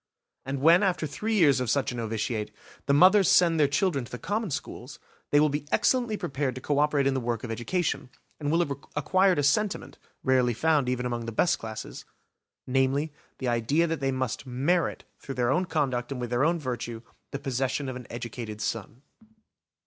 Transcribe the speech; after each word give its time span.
And 0.47 0.61
when 0.61 0.81
after 0.81 1.05
three 1.05 1.35
years 1.35 1.59
of 1.59 1.69
such 1.69 1.91
a 1.91 1.95
novitiate, 1.95 2.49
the 2.87 2.93
mothers 2.95 3.29
send 3.29 3.59
their 3.59 3.67
children 3.67 4.03
to 4.03 4.11
the 4.11 4.17
common 4.17 4.49
schools, 4.49 4.97
they 5.29 5.39
will 5.39 5.47
be 5.49 5.67
excellently 5.71 6.17
prepared 6.17 6.55
to 6.55 6.59
co 6.61 6.79
operate 6.79 7.05
in 7.05 7.13
the 7.13 7.19
work 7.19 7.43
of 7.43 7.51
education, 7.51 8.09
and 8.39 8.51
will 8.51 8.61
have 8.61 8.71
acquired 8.95 9.37
a 9.37 9.43
sentiment, 9.43 9.99
rarely 10.23 10.55
found 10.55 10.89
even 10.89 11.05
among 11.05 11.27
the 11.27 11.31
best 11.31 11.59
classes; 11.59 12.03
namely, 12.65 13.13
the 13.37 13.47
idea 13.47 13.85
that 13.85 13.99
they 13.99 14.11
must 14.11 14.47
merit 14.47 15.03
through 15.19 15.35
their 15.35 15.51
own 15.51 15.65
conduct 15.65 16.11
and 16.11 16.19
with 16.19 16.31
their 16.31 16.43
own 16.43 16.57
virtue, 16.59 17.03
the 17.29 17.37
possession 17.37 17.87
of 17.87 17.95
an 17.95 18.07
educated 18.09 18.59
son. 18.59 19.03